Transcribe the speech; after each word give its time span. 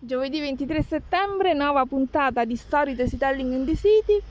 Giovedì 0.00 0.38
23 0.38 0.82
settembre, 0.84 1.54
nuova 1.54 1.84
puntata 1.84 2.44
di 2.44 2.54
Story 2.54 2.94
Storytelling 2.94 3.52
in 3.52 3.66
the 3.66 3.74
City, 3.74 4.22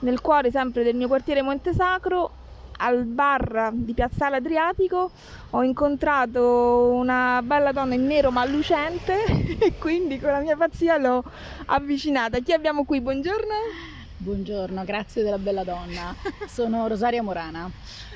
nel 0.00 0.20
cuore 0.20 0.50
sempre 0.50 0.82
del 0.82 0.94
mio 0.94 1.08
quartiere 1.08 1.40
Montesacro, 1.40 2.30
al 2.76 3.06
bar 3.06 3.70
di 3.72 3.94
Piazzale 3.94 4.36
Adriatico. 4.36 5.10
Ho 5.50 5.62
incontrato 5.62 6.90
una 6.92 7.40
bella 7.42 7.72
donna 7.72 7.94
in 7.94 8.04
nero 8.04 8.30
ma 8.30 8.44
lucente 8.44 9.24
e 9.58 9.72
quindi 9.78 10.20
con 10.20 10.30
la 10.30 10.40
mia 10.40 10.58
pazzia 10.58 10.98
l'ho 10.98 11.24
avvicinata. 11.66 12.40
Chi 12.40 12.52
abbiamo 12.52 12.84
qui? 12.84 13.00
Buongiorno. 13.00 14.03
Buongiorno, 14.16 14.84
grazie 14.84 15.22
della 15.22 15.38
bella 15.38 15.64
donna. 15.64 16.14
Sono 16.46 16.86
Rosaria 16.86 17.22
Morana. 17.22 17.68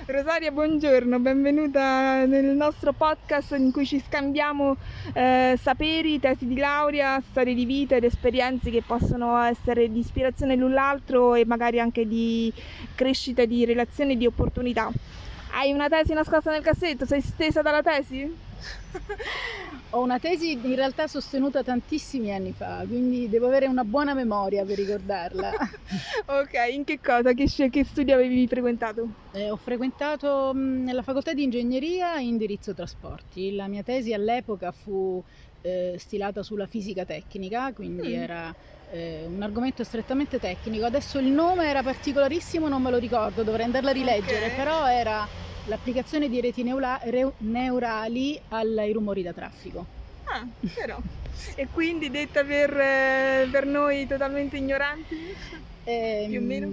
Rosaria, 0.06 0.50
buongiorno, 0.52 1.18
benvenuta 1.18 2.24
nel 2.24 2.46
nostro 2.56 2.92
podcast 2.92 3.54
in 3.58 3.72
cui 3.72 3.84
ci 3.84 4.00
scambiamo 4.00 4.76
eh, 5.12 5.58
saperi, 5.60 6.20
tesi 6.20 6.46
di 6.46 6.56
laurea, 6.56 7.20
storie 7.20 7.52
di 7.52 7.64
vita 7.66 7.96
ed 7.96 8.04
esperienze 8.04 8.70
che 8.70 8.82
possono 8.86 9.36
essere 9.42 9.90
di 9.90 9.98
ispirazione 9.98 10.56
l'un 10.56 10.72
l'altro 10.72 11.34
e 11.34 11.44
magari 11.44 11.80
anche 11.80 12.06
di 12.06 12.50
crescita 12.94 13.44
di 13.44 13.64
relazioni 13.64 14.12
e 14.12 14.16
di 14.16 14.26
opportunità. 14.26 14.90
Hai 15.50 15.72
una 15.72 15.88
tesi 15.88 16.14
nascosta 16.14 16.50
nel 16.50 16.62
cassetto? 16.62 17.06
Sei 17.06 17.20
stesa 17.20 17.60
dalla 17.60 17.82
tesi? 17.82 18.47
Ho 19.90 20.02
una 20.02 20.18
tesi 20.18 20.52
in 20.52 20.74
realtà 20.74 21.06
sostenuta 21.06 21.62
tantissimi 21.62 22.32
anni 22.32 22.52
fa, 22.52 22.84
quindi 22.86 23.28
devo 23.28 23.46
avere 23.46 23.66
una 23.66 23.84
buona 23.84 24.12
memoria 24.12 24.64
per 24.64 24.76
ricordarla. 24.76 25.50
ok, 26.26 26.52
in 26.72 26.84
che 26.84 27.00
cosa? 27.00 27.32
Che, 27.32 27.46
che 27.70 27.84
studio 27.84 28.14
avevi 28.14 28.46
frequentato? 28.46 29.08
Eh, 29.32 29.50
ho 29.50 29.56
frequentato 29.56 30.52
mh, 30.54 30.92
la 30.92 31.02
facoltà 31.02 31.32
di 31.32 31.42
ingegneria 31.42 32.18
indirizzo 32.18 32.74
trasporti. 32.74 33.54
La 33.54 33.66
mia 33.66 33.82
tesi 33.82 34.12
all'epoca 34.12 34.72
fu 34.72 35.22
eh, 35.62 35.94
stilata 35.98 36.42
sulla 36.42 36.66
fisica 36.66 37.04
tecnica, 37.04 37.72
quindi 37.72 38.08
mm. 38.08 38.20
era 38.20 38.54
eh, 38.90 39.24
un 39.26 39.42
argomento 39.42 39.84
strettamente 39.84 40.38
tecnico. 40.38 40.84
Adesso 40.84 41.18
il 41.18 41.28
nome 41.28 41.66
era 41.66 41.82
particolarissimo, 41.82 42.68
non 42.68 42.82
me 42.82 42.90
lo 42.90 42.98
ricordo, 42.98 43.42
dovrei 43.42 43.64
andarla 43.64 43.90
a 43.90 43.94
rileggere, 43.94 44.46
okay. 44.46 44.56
però 44.56 44.86
era 44.86 45.26
l'applicazione 45.68 46.28
di 46.28 46.40
reti 46.40 46.62
neula- 46.62 47.00
re- 47.04 47.32
neurali 47.38 48.38
ai 48.48 48.92
rumori 48.92 49.22
da 49.22 49.32
traffico. 49.32 49.96
Ah, 50.24 50.46
però. 50.74 50.98
e 51.54 51.68
quindi 51.72 52.10
detta 52.10 52.44
per, 52.44 52.76
eh, 52.76 53.48
per 53.50 53.64
noi 53.64 54.06
totalmente 54.06 54.56
ignoranti? 54.56 55.34
Eh, 55.84 56.26
più 56.28 56.40
o 56.40 56.42
meno? 56.42 56.68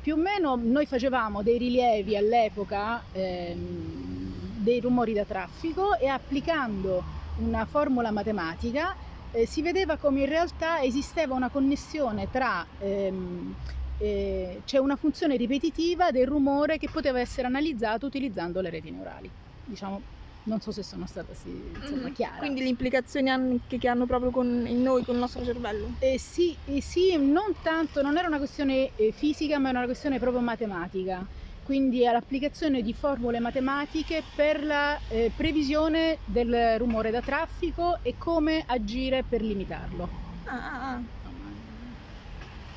Più 0.00 0.14
o 0.14 0.16
meno 0.16 0.58
noi 0.60 0.86
facevamo 0.86 1.42
dei 1.42 1.58
rilievi 1.58 2.16
all'epoca 2.16 3.02
ehm, 3.12 4.32
dei 4.56 4.80
rumori 4.80 5.12
da 5.12 5.24
traffico 5.24 5.96
e 5.96 6.08
applicando 6.08 7.20
una 7.38 7.64
formula 7.66 8.10
matematica 8.10 8.96
eh, 9.30 9.46
si 9.46 9.62
vedeva 9.62 9.96
come 9.96 10.20
in 10.20 10.26
realtà 10.26 10.82
esisteva 10.82 11.34
una 11.34 11.50
connessione 11.50 12.28
tra 12.30 12.66
ehm, 12.80 13.54
eh, 14.02 14.62
c'è 14.64 14.78
una 14.78 14.96
funzione 14.96 15.36
ripetitiva 15.36 16.10
del 16.10 16.26
rumore 16.26 16.76
che 16.76 16.88
poteva 16.90 17.20
essere 17.20 17.46
analizzato 17.46 18.06
utilizzando 18.06 18.60
le 18.60 18.70
reti 18.70 18.90
neurali. 18.90 19.30
Diciamo, 19.64 20.00
non 20.44 20.60
so 20.60 20.72
se 20.72 20.82
sono 20.82 21.06
stata 21.06 21.32
sì, 21.34 21.50
insomma, 21.72 22.02
mm-hmm. 22.02 22.12
chiara. 22.12 22.38
Quindi 22.38 22.62
le 22.62 22.68
implicazioni 22.68 23.30
anche 23.30 23.78
che 23.78 23.86
hanno 23.86 24.06
proprio 24.06 24.32
con 24.32 24.48
noi, 24.48 25.04
con 25.04 25.14
il 25.14 25.20
nostro 25.20 25.44
cervello? 25.44 25.92
Eh, 26.00 26.18
sì, 26.18 26.56
eh, 26.64 26.80
sì, 26.80 27.16
non 27.16 27.54
tanto, 27.62 28.02
non 28.02 28.16
era 28.16 28.26
una 28.26 28.38
questione 28.38 28.90
eh, 28.96 29.12
fisica, 29.12 29.60
ma 29.60 29.68
era 29.68 29.78
una 29.78 29.86
questione 29.86 30.18
proprio 30.18 30.42
matematica. 30.42 31.24
Quindi 31.64 32.02
è 32.02 32.10
l'applicazione 32.10 32.82
di 32.82 32.92
formule 32.92 33.38
matematiche 33.38 34.24
per 34.34 34.64
la 34.64 34.98
eh, 35.08 35.30
previsione 35.34 36.18
del 36.24 36.76
rumore 36.76 37.12
da 37.12 37.20
traffico 37.20 37.98
e 38.02 38.16
come 38.18 38.64
agire 38.66 39.22
per 39.22 39.42
limitarlo. 39.42 40.08
Ah, 40.46 40.54
ah, 40.56 40.90
ah. 40.90 41.00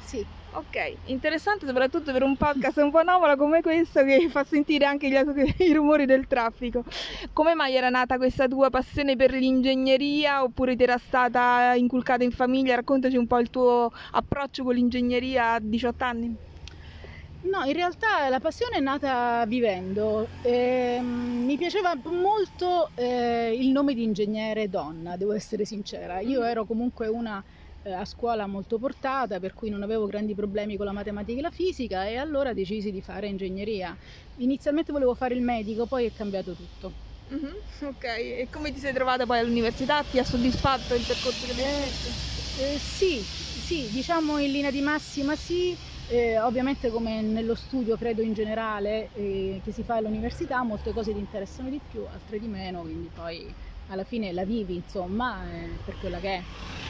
Sì, 0.06 0.26
Ok, 0.58 0.96
interessante 1.08 1.66
soprattutto 1.66 2.14
per 2.14 2.24
un 2.24 2.38
podcast 2.38 2.78
un 2.78 2.90
po' 2.90 3.00
anomalo 3.00 3.36
come 3.36 3.62
questo 3.62 4.06
che 4.06 4.30
fa 4.30 4.46
sentire 4.46 4.86
anche 4.86 5.10
gli, 5.10 5.18
i 5.66 5.74
rumori 5.74 6.06
del 6.06 6.28
traffico. 6.28 6.86
Come 7.34 7.56
mai 7.56 7.76
era 7.76 7.90
nata 7.90 8.16
questa 8.16 8.48
tua 8.48 8.70
passione 8.70 9.18
per 9.18 9.34
l'ingegneria 9.34 10.44
oppure 10.44 10.78
ti 10.78 10.84
era 10.84 10.98
stata 10.98 11.74
inculcata 11.76 12.24
in 12.24 12.32
famiglia? 12.32 12.76
Raccontaci 12.76 13.18
un 13.18 13.28
po' 13.28 13.40
il 13.40 13.50
tuo 13.50 13.92
approccio 14.12 14.64
con 14.64 14.76
l'ingegneria 14.76 15.56
a 15.56 15.60
18 15.60 16.04
anni. 16.06 16.36
No, 17.42 17.64
in 17.66 17.74
realtà 17.74 18.30
la 18.30 18.40
passione 18.40 18.78
è 18.78 18.80
nata 18.80 19.44
vivendo. 19.46 20.26
Eh, 20.42 21.02
mi 21.02 21.58
piaceva 21.58 21.98
molto 22.04 22.92
eh, 22.96 23.54
il 23.60 23.72
nome 23.72 23.94
di 23.94 24.04
ingegnere 24.04 24.70
donna, 24.70 25.18
devo 25.18 25.34
essere 25.34 25.66
sincera. 25.66 26.22
Io 26.22 26.44
ero 26.44 26.64
comunque 26.64 27.08
una 27.08 27.44
eh, 27.86 27.94
a 27.94 28.04
scuola 28.04 28.48
molto 28.48 28.80
portata, 28.80 29.40
per 29.40 29.54
cui 29.54 29.70
non 29.70 29.84
avevo 29.84 30.08
grandi 30.08 30.34
problemi 30.34 30.76
con 30.76 30.88
la 30.88 30.92
matematica 30.92 31.38
e 31.38 31.42
la 31.44 31.52
fisica 31.52 32.08
e 32.08 32.16
allora 32.16 32.52
decisi 32.54 32.92
di 32.92 33.00
fare 33.00 33.28
ingegneria. 33.28 33.96
Inizialmente 34.38 34.92
volevo 34.92 35.14
fare 35.14 35.36
il 35.36 35.42
medico, 35.42 35.86
poi 35.86 36.06
è 36.06 36.12
cambiato 36.14 36.54
tutto. 36.54 36.92
Mm-hmm, 37.32 37.54
ok, 37.82 38.04
e 38.04 38.48
come 38.52 38.74
ti 38.74 38.80
sei 38.80 38.94
trovata 38.94 39.26
poi 39.26 39.40
all'università? 39.40 40.04
Ti 40.04 40.18
ha 40.18 40.24
soddisfatto 40.24 40.96
il 40.96 41.04
percorso 41.06 41.46
che 41.46 41.52
abbiamo 41.52 41.72
fatto? 41.72 42.64
Eh, 42.64 42.78
sì, 42.80 43.20
sì, 43.20 43.88
diciamo 43.92 44.40
in 44.40 44.52
linea 44.52 44.72
di 44.72 44.82
massima 44.82 45.36
sì. 45.36 45.76
Eh, 46.08 46.40
ovviamente 46.40 46.92
come 46.92 47.22
nello 47.22 47.56
studio 47.56 47.98
credo 47.98 48.22
in 48.22 48.34
generale 48.34 49.10
eh, 49.16 49.60
che 49.64 49.72
si 49.72 49.82
fa 49.82 49.96
all'università 49.96 50.62
molte 50.62 50.94
cose 50.94 51.12
ti 51.12 51.18
interessano 51.18 51.70
di 51.70 51.82
più, 51.90 52.06
altre 52.12 52.40
di 52.40 52.46
meno, 52.46 52.82
quindi 52.82 53.10
poi 53.12 53.52
alla 53.88 54.04
fine 54.04 54.32
la 54.32 54.44
vivi 54.44 54.76
insomma 54.76 55.44
eh, 55.52 55.70
per 55.84 55.96
quella 56.00 56.20
che 56.20 56.36
è. 56.36 56.44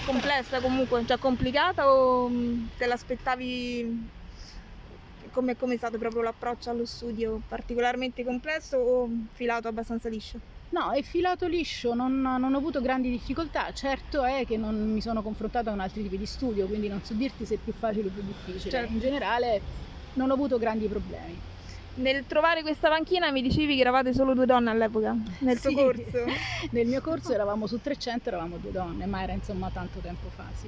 Complessa 0.06 0.60
comunque, 0.62 1.04
cioè 1.06 1.18
complicata 1.18 1.92
o 1.92 2.30
mm, 2.30 2.68
te 2.78 2.86
l'aspettavi 2.86 4.14
come, 5.32 5.58
come 5.58 5.74
è 5.74 5.78
stato 5.78 5.98
proprio 5.98 6.22
l'approccio 6.22 6.70
allo 6.70 6.86
studio? 6.86 7.42
Particolarmente 7.48 8.24
complesso 8.24 8.78
o 8.78 9.10
filato 9.34 9.68
abbastanza 9.68 10.08
liscio? 10.08 10.40
No, 10.70 10.92
è 10.92 11.02
filato 11.02 11.48
liscio, 11.48 11.94
non, 11.94 12.22
non, 12.22 12.54
ho 12.54 12.58
avuto 12.58 12.82
grandi 12.82 13.10
difficoltà. 13.10 13.72
Certo 13.74 14.24
è 14.24 14.46
che 14.46 14.58
non 14.58 14.92
mi 14.92 15.02
sono 15.02 15.22
confrontata 15.22 15.70
con 15.70 15.80
altri 15.80 16.04
tipi 16.04 16.18
di 16.18 16.26
studio, 16.26 16.66
quindi 16.68 16.88
non 16.88 17.02
so 17.04 17.14
dirti 17.14 17.46
se 17.46 17.56
è 17.56 17.58
più 17.58 17.74
facile 17.74 18.08
o 18.08 18.12
più 18.12 18.24
difficile. 18.24 18.72
Certo. 18.72 18.92
In 18.94 19.00
generale 19.00 19.62
non 20.14 20.30
ho 20.30 20.34
avuto 20.34 20.58
grandi 20.58 20.88
problemi. 20.88 21.54
Nel 21.98 22.26
trovare 22.28 22.62
questa 22.62 22.90
panchina 22.90 23.32
mi 23.32 23.42
dicevi 23.42 23.76
che 23.76 23.82
eravate 23.82 24.14
solo 24.14 24.34
due 24.34 24.46
donne 24.46 24.70
all'epoca, 24.70 25.16
nel 25.40 25.62
tuo 25.62 25.72
corso? 25.72 26.26
nel 26.72 26.88
mio 26.88 27.00
corso 27.00 27.32
eravamo 27.32 27.68
su 27.68 27.80
300, 27.80 28.28
eravamo 28.28 28.58
due 28.58 28.72
donne, 28.72 29.06
ma 29.06 29.24
era 29.24 29.32
insomma 29.32 29.70
tanto 29.70 30.00
tempo 30.00 30.28
fa, 30.36 30.44
sì. 30.60 30.68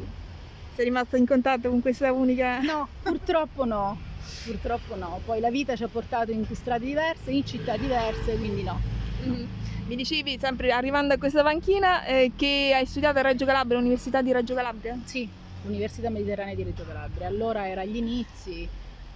Sei 0.76 0.86
rimasta 0.86 1.18
in 1.18 1.26
contatto 1.26 1.70
con 1.70 1.82
questa 1.82 2.14
unica? 2.14 2.62
No, 2.62 2.88
purtroppo 3.02 3.66
no, 3.66 3.98
purtroppo 4.46 4.96
no. 4.96 5.20
Poi 5.26 5.42
la 5.42 5.50
vita 5.50 5.76
ci 5.76 5.84
ha 5.84 5.90
portato 5.90 6.32
in 6.32 6.46
strade 6.50 6.86
diverse, 6.86 7.32
in 7.32 7.46
città 7.46 7.76
diverse, 7.76 8.38
quindi 8.38 8.64
no. 8.64 8.80
Mm-hmm. 9.28 9.46
Mi 9.88 9.96
dicevi, 9.98 10.38
sempre 10.40 10.72
arrivando 10.72 11.14
a 11.14 11.18
questa 11.18 11.44
panchina, 11.44 12.06
eh, 12.06 12.32
che 12.38 12.72
hai 12.74 12.86
studiato 12.86 13.20
a 13.20 13.24
Reggio 13.24 13.46
Calabria, 13.46 13.78
all'Università 13.78 14.22
di 14.22 14.32
Reggio 14.32 14.54
Calabria? 14.54 14.98
Sì, 15.04 15.28
l'Università 15.64 16.10
Mediterranea 16.10 16.56
di 16.56 16.64
Reggio 16.64 16.86
Calabria. 16.86 17.28
Allora 17.28 17.68
era 17.68 17.82
agli 17.82 17.98
inizi, 17.98 18.68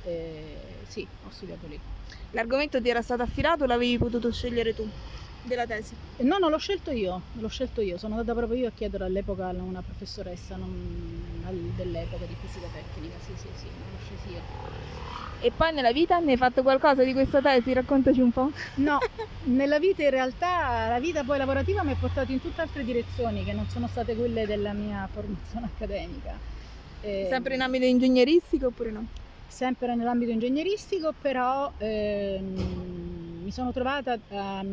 eh, 0.06 0.58
sì, 0.88 1.06
ho 1.26 1.30
studiato 1.30 1.68
lì. 1.68 1.80
L'argomento 2.32 2.82
ti 2.82 2.90
era 2.90 3.02
stato 3.02 3.24
affidato 3.24 3.64
o 3.64 3.68
l'avevi 3.68 3.98
potuto 3.98 4.32
scegliere 4.32 4.74
tu 4.74 4.90
della 5.44 5.66
tesi? 5.66 5.96
No, 6.18 6.38
no, 6.38 6.50
l'ho 6.50 6.58
scelto 6.58 6.92
io, 6.92 7.22
l'ho 7.34 7.48
scelto 7.48 7.82
io, 7.82 7.98
sono 7.98 8.16
andata 8.16 8.38
proprio 8.38 8.60
io 8.60 8.68
a 8.68 8.72
chiedere 8.72 9.06
all'epoca 9.06 9.48
a 9.48 9.52
una 9.52 9.82
professoressa 9.82 10.56
non, 10.56 11.74
dell'epoca 11.76 12.26
di 12.26 12.36
fisica 12.40 12.68
tecnica, 12.72 13.16
sì, 13.26 13.34
sì, 13.36 13.48
sì, 13.56 13.66
l'ho 13.66 13.98
scelto 14.06 14.30
io. 14.30 14.90
E 15.44 15.52
poi 15.56 15.74
nella 15.74 15.92
vita 15.92 16.20
ne 16.20 16.32
hai 16.32 16.38
fatto 16.38 16.62
qualcosa 16.62 17.04
di 17.04 17.14
questa 17.14 17.42
tesi? 17.42 17.74
Raccontaci 17.74 18.22
un 18.22 18.32
po'. 18.32 18.52
No, 18.76 19.00
nella 19.46 19.80
vita 19.80 20.04
in 20.04 20.12
realtà 20.12 20.88
la 20.88 21.00
vita 21.00 21.24
poi 21.24 21.40
lavorativa 21.40 21.84
mi 21.84 21.92
ha 21.92 21.96
portato 22.00 22.32
in 22.32 22.40
tutte 22.40 22.62
altre 22.62 22.84
direzioni 22.84 23.44
che 23.44 23.54
non 23.54 23.68
sono 23.68 23.88
state 23.88 24.16
quelle 24.16 24.46
della 24.46 24.74
mia 24.74 25.08
formazione 25.12 25.66
accademica. 25.74 26.38
E... 27.02 27.26
Sempre 27.30 27.56
in 27.56 27.62
ambito 27.62 27.86
ingegneristico 27.86 28.68
oppure 28.68 28.92
no? 28.92 29.08
Sempre 29.52 29.94
nell'ambito 29.96 30.32
ingegneristico, 30.32 31.14
però 31.22 31.72
ehm, 31.78 33.44
mi 33.44 33.52
sono 33.52 33.72
trovata 33.72 34.18
a, 34.30 34.64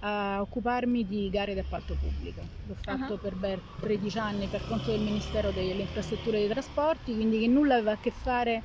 a, 0.00 0.40
occuparmi 0.40 1.06
di 1.06 1.30
gare 1.30 1.54
di 1.54 1.60
appalto 1.60 1.94
pubblico. 1.94 2.42
L'ho 2.66 2.76
fatto 2.82 3.14
uh-huh. 3.14 3.20
per 3.20 3.34
ben 3.36 3.60
13 3.80 4.18
anni 4.18 4.46
per 4.48 4.66
conto 4.66 4.90
del 4.90 5.00
Ministero 5.00 5.52
delle 5.52 5.82
Infrastrutture 5.82 6.38
e 6.38 6.40
dei 6.40 6.50
Trasporti, 6.50 7.14
quindi 7.14 7.40
che 7.40 7.46
nulla 7.46 7.76
aveva 7.76 7.92
a 7.92 7.98
che 7.98 8.10
fare 8.10 8.62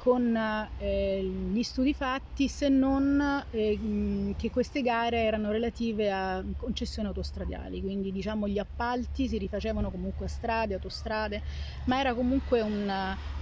con 0.00 0.34
eh, 0.78 1.22
gli 1.22 1.62
studi 1.62 1.92
fatti 1.92 2.48
se 2.48 2.70
non 2.70 3.44
eh, 3.50 4.34
che 4.36 4.50
queste 4.50 4.80
gare 4.80 5.22
erano 5.24 5.50
relative 5.50 6.10
a 6.10 6.42
concessioni 6.56 7.06
autostradiali, 7.06 7.82
quindi 7.82 8.10
diciamo 8.10 8.48
gli 8.48 8.58
appalti 8.58 9.28
si 9.28 9.36
rifacevano 9.36 9.90
comunque 9.90 10.24
a 10.24 10.28
strade, 10.28 10.72
autostrade, 10.72 11.42
ma 11.84 12.00
era 12.00 12.14
comunque 12.14 12.62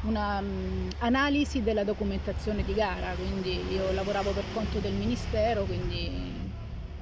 un'analisi 0.02 1.58
um, 1.58 1.64
della 1.64 1.84
documentazione 1.84 2.64
di 2.64 2.74
gara, 2.74 3.14
quindi 3.14 3.60
io 3.72 3.92
lavoravo 3.92 4.32
per 4.32 4.42
conto 4.52 4.80
del 4.80 4.94
Ministero, 4.94 5.62
quindi 5.62 6.10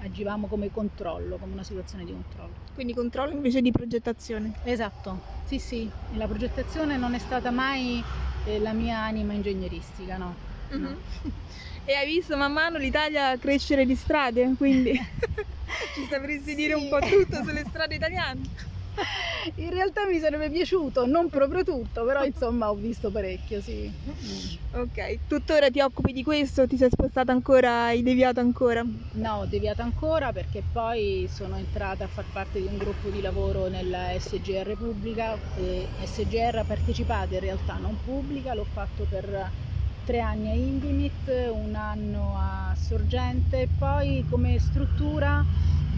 agivamo 0.00 0.48
come 0.48 0.70
controllo, 0.70 1.38
come 1.38 1.54
una 1.54 1.64
situazione 1.64 2.04
di 2.04 2.12
controllo. 2.12 2.52
Quindi 2.74 2.92
controllo 2.92 3.32
invece 3.32 3.62
di 3.62 3.70
progettazione. 3.70 4.52
Esatto, 4.64 5.18
sì 5.44 5.58
sì, 5.58 5.90
la 6.12 6.26
progettazione 6.26 6.98
non 6.98 7.14
è 7.14 7.18
stata 7.18 7.50
mai 7.50 8.04
eh, 8.46 8.58
la 8.60 8.72
mia 8.72 8.98
anima 9.02 9.32
ingegneristica, 9.32 10.16
no. 10.16 10.34
Mhm. 10.70 10.80
no. 10.82 10.96
E 11.84 11.92
hai 11.94 12.06
visto 12.06 12.36
man 12.36 12.52
mano 12.52 12.78
l'Italia 12.78 13.36
crescere 13.38 13.86
di 13.86 13.94
strade, 13.94 14.54
quindi 14.56 14.92
ci 15.94 16.06
sapresti 16.10 16.54
dire 16.54 16.74
un 16.74 16.82
Sì. 16.82 16.88
po' 16.88 16.98
tutto 17.00 17.42
sulle 17.44 17.64
strade 17.68 17.94
italiane. 17.94 18.40
In 19.56 19.70
realtà 19.70 20.06
mi 20.06 20.18
sarebbe 20.18 20.50
piaciuto, 20.50 21.06
non 21.06 21.28
proprio 21.28 21.62
tutto, 21.62 22.04
però 22.04 22.24
insomma 22.24 22.70
ho 22.70 22.74
visto 22.74 23.10
parecchio, 23.10 23.60
sì. 23.60 23.92
Ok, 24.72 25.26
tuttora 25.26 25.70
ti 25.70 25.80
occupi 25.80 26.12
di 26.12 26.22
questo? 26.22 26.66
Ti 26.66 26.76
sei 26.76 26.90
spostata 26.90 27.32
ancora? 27.32 27.84
Hai 27.86 28.02
deviato 28.02 28.40
ancora? 28.40 28.84
No, 29.12 29.34
ho 29.36 29.46
deviato 29.46 29.82
ancora 29.82 30.32
perché 30.32 30.62
poi 30.70 31.26
sono 31.30 31.56
entrata 31.56 32.04
a 32.04 32.08
far 32.08 32.26
parte 32.32 32.60
di 32.60 32.66
un 32.66 32.76
gruppo 32.76 33.10
di 33.10 33.20
lavoro 33.20 33.68
nella 33.68 34.18
SGR 34.18 34.76
pubblica, 34.76 35.38
e 35.56 35.88
SGR 36.04 36.64
partecipata 36.66 37.34
in 37.34 37.40
realtà 37.40 37.76
non 37.78 37.96
pubblica, 38.02 38.54
l'ho 38.54 38.66
fatto 38.70 39.04
per 39.08 39.50
tre 40.04 40.20
anni 40.20 40.50
a 40.50 40.54
Indimit, 40.54 41.48
un 41.50 41.74
anno 41.74 42.36
a 42.36 42.74
Sorgente 42.76 43.62
e 43.62 43.68
poi 43.76 44.24
come 44.28 44.58
struttura 44.58 45.42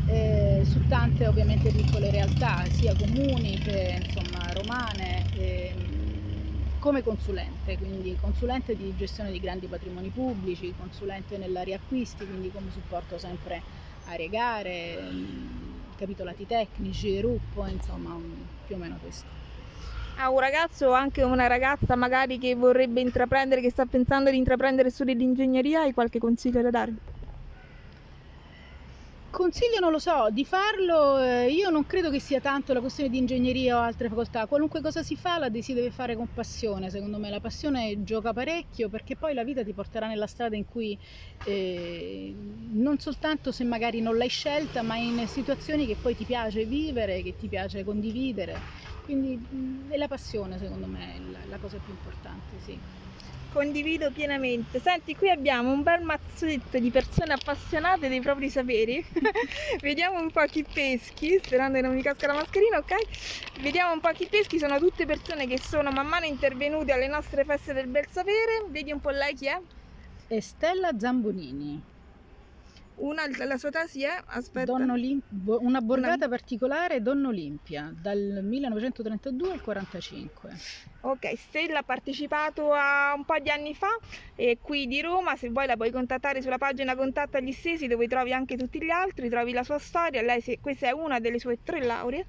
eh, 0.09 0.63
su 0.65 0.81
tante 0.87 1.27
ovviamente 1.27 1.71
piccole 1.71 2.11
realtà, 2.11 2.69
sia 2.71 2.95
comuni 2.95 3.59
che 3.61 3.95
insomma 4.01 4.53
romane. 4.53 5.27
ehm, 5.33 6.47
come 6.79 7.03
consulente, 7.03 7.77
quindi 7.77 8.15
consulente 8.15 8.77
di 8.77 8.95
gestione 8.95 9.33
di 9.33 9.41
grandi 9.41 9.67
patrimoni 9.67 10.11
pubblici, 10.11 10.73
consulente 10.75 11.37
nell'area 11.37 11.77
acquisti, 11.77 12.25
quindi 12.27 12.51
come 12.53 12.71
supporto 12.71 13.19
sempre 13.19 13.65
aree 14.05 14.29
gare, 14.29 14.97
ehm, 14.99 15.93
capitolati 15.97 16.47
tecnici, 16.47 17.19
RUP, 17.21 17.67
insomma 17.69 18.15
un- 18.15 18.47
più 18.65 18.77
o 18.77 18.79
meno 18.79 18.97
questo. 18.99 19.27
A 20.21 20.31
un 20.31 20.39
ragazzo 20.41 20.89
o 20.89 20.93
anche 20.93 21.23
una 21.23 21.47
ragazza 21.47 21.97
magari 21.97 22.39
che 22.39 22.55
vorrebbe 22.55 23.01
intraprendere, 23.01 23.61
che 23.61 23.71
sta 23.71 23.87
pensando 23.87 24.31
di 24.31 24.37
intraprendere 24.37 24.91
studi 24.91 25.15
di 25.17 25.25
ingegneria, 25.25 25.81
hai 25.83 25.93
qualche 25.93 26.19
consiglio 26.19 26.61
da 26.63 26.71
dare? 26.71 26.95
Consiglio 29.31 29.79
non 29.79 29.93
lo 29.93 29.99
so, 29.99 30.29
di 30.31 30.45
farlo 30.47 31.19
eh, 31.19 31.51
io 31.51 31.69
non 31.69 31.85
credo 31.85 32.11
che 32.11 32.19
sia 32.19 32.41
tanto 32.41 32.73
la 32.73 32.81
questione 32.81 33.11
di 33.11 33.19
ingegneria 33.19 33.77
o 33.77 33.81
altre 33.81 34.09
facoltà, 34.09 34.47
qualunque 34.47 34.81
cosa 34.81 35.03
si 35.03 35.17
fa 35.17 35.39
la 35.39 35.51
si 35.61 35.75
deve 35.75 35.91
fare 35.91 36.17
con 36.17 36.29
passione, 36.33 36.89
secondo 36.89 37.19
me. 37.19 37.29
La 37.29 37.39
passione 37.39 38.03
gioca 38.05 38.33
parecchio 38.33 38.89
perché 38.89 39.17
poi 39.17 39.35
la 39.35 39.45
vita 39.45 39.63
ti 39.63 39.75
porterà 39.75 40.07
nella 40.07 40.27
strada 40.27 40.57
in 40.57 40.65
cui 40.65 40.99
eh, 41.45 42.35
non 42.73 42.99
soltanto 42.99 43.53
se 43.53 43.65
magari 43.65 44.01
non 44.01 44.17
l'hai 44.17 44.29
scelta, 44.29 44.81
ma 44.81 44.97
in 44.97 45.29
situazioni 45.29 45.87
che 45.87 45.97
poi 46.01 46.17
ti 46.17 46.25
piace 46.25 46.65
vivere, 46.65 47.23
che 47.23 47.37
ti 47.37 47.49
piace 47.49 47.85
condividere, 47.85 48.59
quindi 49.09 49.87
è 49.89 49.97
la 49.97 50.07
passione 50.07 50.59
secondo 50.59 50.87
me 50.87 51.15
è 51.15 51.19
la, 51.31 51.39
la 51.49 51.57
cosa 51.57 51.79
più 51.79 51.95
importante, 51.95 52.59
sì. 52.63 52.79
Condivido 53.51 54.11
pienamente. 54.11 54.79
Senti, 54.79 55.17
qui 55.17 55.31
abbiamo 55.31 55.73
un 55.73 55.83
bel 55.83 56.03
mazzetto 56.03 56.79
di 56.79 56.91
persone 56.91 57.33
appassionate 57.33 58.11
dei 58.11 58.21
propri 58.21 58.51
saperi. 58.51 59.03
Vediamo 59.81 60.21
un 60.21 60.31
po' 60.31 60.45
chi 60.45 60.63
peschi, 60.63 61.41
sperando 61.43 61.77
che 61.77 61.87
non 61.87 61.95
mi 61.95 62.03
casca 62.03 62.27
la 62.27 62.35
mascherina, 62.35 62.77
ok? 62.77 63.61
Vediamo 63.63 63.95
un 63.95 64.01
po' 64.01 64.11
chi 64.11 64.27
peschi, 64.27 64.59
sono 64.59 64.79
tutte 64.79 65.07
persone 65.07 65.47
che 65.47 65.59
sono 65.59 65.91
man 65.91 66.07
mano 66.07 66.27
intervenute 66.27 66.93
alle 66.93 67.09
nostre 67.09 67.45
feste 67.45 67.73
del 67.73 67.87
bel 67.87 68.07
sapere. 68.11 68.67
Vedi 68.69 68.93
un 68.93 69.01
po' 69.01 69.11
lei 69.11 69.35
chi 69.35 69.47
è? 69.47 69.59
E 70.27 70.43
Stella 70.43 70.91
Zambonini, 70.99 71.83
Una, 73.01 73.23
la 73.45 73.57
sua 73.59 73.71
tesi 73.71 74.03
è, 74.03 74.11
aspetta, 74.27 74.73
Donna 74.73 74.93
Olim- 74.95 75.21
bo- 75.29 75.59
una 75.63 75.81
borgata 75.81 76.29
particolare 76.29 77.01
Donna 77.01 77.29
Olimpia 77.29 77.95
dal 77.97 78.41
1932 78.43 79.53
al 79.53 79.61
45. 79.61 80.51
Ok, 81.01 81.33
Stella 81.37 81.79
ha 81.79 81.83
partecipato 81.85 82.73
a 82.73 83.15
un 83.17 83.25
po' 83.25 83.39
di 83.39 83.51
anni 83.51 83.73
fa 83.73 83.97
e 84.35 84.59
qui 84.61 84.87
di 84.89 85.01
Roma, 85.01 85.37
se 85.37 85.49
vuoi 85.49 85.67
la 85.67 85.77
puoi 85.77 85.93
contattare 85.93 86.43
sulla 86.43 86.59
pagina 86.59 86.97
Contatta 86.97 87.39
gli 87.39 87.53
Stesi 87.53 87.87
dove 87.87 88.09
trovi 88.09 88.33
anche 88.33 88.57
tutti 88.57 88.83
gli 88.83 88.91
altri, 88.91 89.29
trovi 89.29 89.53
la 89.53 89.63
sua 89.63 89.79
storia, 89.79 90.23
lei 90.23 90.41
si- 90.41 90.59
questa 90.61 90.89
è 90.89 90.91
una 90.91 91.21
delle 91.21 91.39
sue 91.39 91.59
tre 91.63 91.85
lauree. 91.85 92.25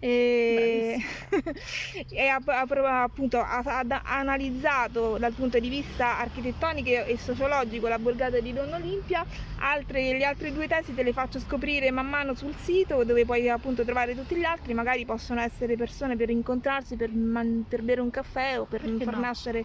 E, 0.00 0.98
e 2.10 2.26
ha, 2.26 2.40
ha 2.44 3.02
appunto 3.02 3.38
ha, 3.38 3.58
ha 3.62 4.02
analizzato 4.18 5.18
dal 5.18 5.32
punto 5.34 5.58
di 5.58 5.68
vista 5.68 6.18
architettonico 6.18 6.88
e 6.88 7.18
sociologico 7.18 7.88
la 7.88 7.98
borgata 7.98 8.40
di 8.40 8.54
Donna 8.54 8.76
Olimpia, 8.76 9.24
altre, 9.58 10.16
le 10.16 10.24
altre 10.24 10.52
due 10.52 10.66
tesi 10.66 10.94
te 10.94 11.02
le 11.02 11.12
faccio 11.12 11.38
scoprire 11.38 11.90
man 11.90 12.08
mano 12.08 12.34
sul 12.34 12.54
sito 12.56 13.04
dove 13.04 13.24
puoi 13.26 13.48
appunto 13.48 13.84
trovare 13.84 14.14
tutti 14.14 14.34
gli 14.34 14.44
altri, 14.44 14.72
magari 14.74 15.04
possono 15.04 15.40
essere 15.40 15.76
persone 15.76 16.16
per 16.16 16.30
incontrarsi, 16.30 16.96
per, 16.96 17.10
man- 17.10 17.64
per 17.68 17.82
bere 17.82 18.00
un 18.00 18.10
caffè 18.10 18.22
o 18.58 18.64
per 18.64 18.80
Perché 18.80 19.04
far 19.04 19.14
no? 19.14 19.20
nascere 19.20 19.64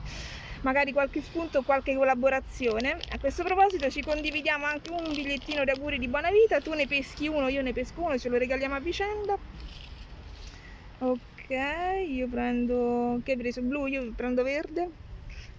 magari 0.62 0.92
qualche 0.92 1.22
spunto 1.22 1.60
o 1.60 1.64
qualche 1.64 1.96
collaborazione. 1.96 2.98
A 3.12 3.20
questo 3.20 3.44
proposito 3.44 3.90
ci 3.90 4.02
condividiamo 4.02 4.66
anche 4.66 4.92
un 4.92 5.14
bigliettino 5.14 5.64
di 5.64 5.70
auguri 5.70 6.00
di 6.00 6.08
buona 6.08 6.30
vita, 6.32 6.60
tu 6.60 6.74
ne 6.74 6.88
peschi 6.88 7.28
uno, 7.28 7.48
io 7.48 7.62
ne 7.62 7.74
pesco 7.74 8.02
uno, 8.02 8.18
ce 8.18 8.30
lo 8.30 8.38
regaliamo 8.38 8.76
a 8.76 8.80
vicenda. 8.80 9.38
Ok, 11.00 11.50
io 12.08 12.28
prendo... 12.28 13.22
che 13.24 13.32
hai 13.32 13.38
preso? 13.38 13.62
Blu, 13.62 13.86
io 13.88 14.12
prendo 14.14 14.44
verde. 14.44 14.90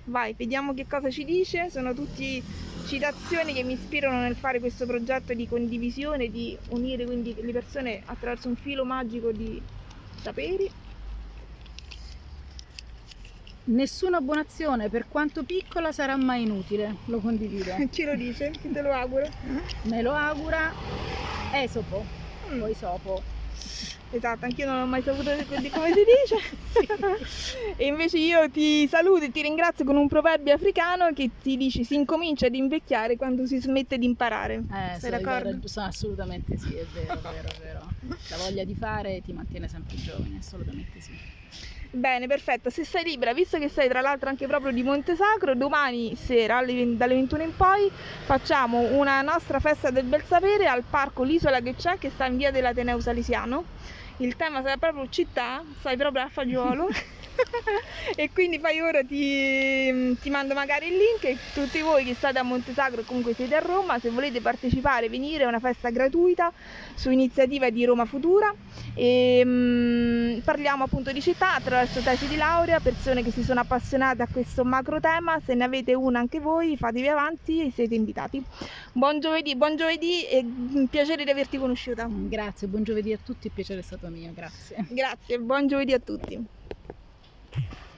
Vai, 0.05 0.35
vediamo 0.35 0.75
che 0.75 0.87
cosa 0.87 1.11
ci 1.11 1.25
dice. 1.25 1.71
Sono 1.71 1.95
tutti 1.95 2.43
citazioni 2.87 3.55
che 3.55 3.63
mi 3.63 3.75
ispirano 3.75 4.21
nel 4.21 4.35
fare 4.35 4.61
questo 4.61 4.85
progetto 4.85 5.33
di 5.33 5.49
condivisione, 5.49 6.31
di 6.31 6.57
unire 6.71 7.05
quindi 7.07 7.35
le 7.41 7.53
persone 7.53 8.03
attraverso 8.05 8.49
un 8.49 8.57
filo 8.57 8.85
magico 8.85 9.33
di 9.33 9.61
saperi. 10.21 10.71
Nessuna 13.71 14.21
buona 14.21 14.41
azione, 14.41 14.89
per 14.89 15.07
quanto 15.09 15.45
piccola, 15.45 15.93
sarà 15.93 16.17
mai 16.17 16.43
inutile. 16.43 16.97
Lo 17.05 17.21
condivido. 17.21 17.73
Ci 17.89 18.03
lo 18.05 18.17
dice, 18.17 18.51
chi 18.51 18.69
te 18.73 18.83
lo 18.83 18.93
auguro. 18.93 19.29
Me 19.83 20.03
lo 20.03 20.13
augura 20.15 20.73
Esopo, 21.53 22.05
Mm. 22.51 22.59
poi 22.59 22.75
Sopo. 22.75 23.23
Esatto, 24.13 24.45
anch'io 24.45 24.67
non 24.67 24.81
ho 24.83 24.87
mai 24.87 25.03
saputo 25.03 25.33
di 25.35 25.71
come 25.71 25.93
si 25.93 26.03
dice. 26.05 27.17
e 27.77 27.87
invece 27.87 28.19
io 28.19 28.51
ti 28.51 28.89
saluto 28.89 29.25
e 29.25 29.31
ti 29.31 29.41
ringrazio 29.41 29.85
con 29.85 29.97
un 29.97 30.09
proverbio 30.09 30.53
africano 30.53 31.13
che 31.13 31.31
ti 31.41 31.57
dice 31.57 31.85
si 31.85 31.95
incomincia 31.95 32.47
ad 32.47 32.55
invecchiare 32.57 33.17
quando 33.17 33.47
si 33.47 33.61
smette 33.61 33.99
di 33.99 34.07
imparare. 34.07 34.65
Eh, 34.73 34.99
Sei 34.99 35.11
d'accordo? 35.11 35.51
guarda, 35.51 35.69
so- 35.69 35.81
assolutamente 35.81 36.57
sì, 36.59 36.75
è 36.75 36.85
vero, 36.93 37.13
è 37.13 37.19
vero, 37.19 37.49
è 37.49 37.59
vero. 37.61 37.89
La 38.31 38.37
voglia 38.39 38.65
di 38.65 38.75
fare 38.75 39.23
ti 39.23 39.33
mantiene 39.33 39.69
sempre 39.69 39.95
giovane, 39.97 40.39
assolutamente 40.39 41.01
sì. 41.01 41.13
Bene, 41.93 42.29
perfetto. 42.29 42.71
Se 42.71 42.85
sei 42.85 43.05
libera, 43.05 43.33
visto 43.33 43.59
che 43.59 43.69
sei 43.69 43.89
tra 43.89 44.01
l'altro 44.01 44.29
anche 44.29 44.47
proprio 44.47 44.73
di 44.73 44.83
Montesacro, 44.85 45.57
domani 45.57 46.15
sera 46.15 46.65
dalle 46.65 47.15
21 47.15 47.43
in 47.43 47.57
poi 47.57 47.91
facciamo 48.25 48.97
una 48.97 49.23
nostra 49.23 49.59
festa 49.59 49.91
del 49.91 50.05
bel 50.05 50.23
sapere 50.25 50.69
al 50.69 50.85
parco 50.89 51.25
L'Isola 51.25 51.61
che 51.61 51.75
c'è, 51.75 51.99
che 51.99 52.11
sta 52.11 52.27
in 52.27 52.37
via 52.37 52.53
dell'Ateneo 52.53 53.01
Salesiano. 53.01 53.65
Il 54.21 54.37
tema 54.37 54.61
sarà 54.61 54.77
proprio 54.77 55.09
città, 55.09 55.63
stai 55.79 55.97
proprio 55.97 56.25
a 56.25 56.29
fagiolo. 56.29 56.89
e 58.17 58.31
quindi 58.33 58.59
poi 58.59 58.81
ora 58.81 59.03
ti, 59.03 60.17
ti 60.21 60.31
mando 60.31 60.55
magari 60.55 60.87
il 60.87 60.97
link 60.97 61.25
e 61.25 61.37
tutti 61.53 61.81
voi 61.81 62.05
che 62.05 62.15
state 62.15 62.39
a 62.39 62.43
Montesacro 62.43 63.01
o 63.01 63.05
comunque 63.05 63.35
siete 63.35 63.55
a 63.55 63.61
Roma, 63.61 63.99
se 63.99 64.11
volete 64.11 64.41
partecipare, 64.41 65.09
venire, 65.09 65.45
è 65.45 65.47
una 65.47 65.61
festa 65.61 65.91
gratuita 65.91 66.53
su 66.95 67.11
iniziativa 67.11 67.71
di 67.71 67.85
Roma 67.85 68.05
Futura 68.05 68.55
e 68.95 69.43
mm, 69.45 70.39
parliamo 70.41 70.85
appunto 70.85 71.13
di 71.13 71.21
città 71.21 71.55
attraverso 71.55 72.01
tesi 72.01 72.27
di 72.27 72.37
laurea, 72.37 72.81
persone 72.81 73.23
che 73.23 73.31
si 73.31 73.43
sono 73.43 73.61
appassionate 73.61 74.23
a 74.23 74.29
questo 74.31 74.65
macro 74.65 75.01
tema, 75.01 75.41
se 75.45 75.55
ne 75.55 75.65
avete 75.65 75.95
una 75.95 76.19
anche 76.19 76.41
voi 76.41 76.77
fatevi 76.77 77.09
avanti 77.09 77.65
e 77.65 77.71
siete 77.71 77.95
invitati. 77.95 78.43
Buon 78.93 79.21
giovedì, 79.21 79.57
buon 79.57 79.77
giovedì 79.77 80.25
e 80.25 80.43
mm, 80.43 80.85
piacere 80.85 81.25
di 81.25 81.31
averti 81.31 81.59
conosciuta. 81.59 82.09
Grazie, 82.11 82.69
buon 82.69 82.83
giovedì 82.83 83.13
a 83.13 83.19
tutti, 83.23 83.47
il 83.47 83.53
piacere 83.53 83.81
è 83.81 83.83
stato 83.83 84.09
mio, 84.09 84.33
grazie. 84.35 84.85
Grazie, 84.89 85.39
buon 85.39 85.67
giovedì 85.67 85.93
a 85.93 85.99
tutti. 85.99 86.60
Yeah. 87.53 87.90